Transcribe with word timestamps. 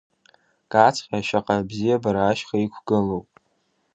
Кацхи 0.71 1.15
Ашьаҟа 1.17 1.55
Абзиабара 1.57 2.21
ашьха 2.25 2.57
иқәгылоуп. 2.65 3.27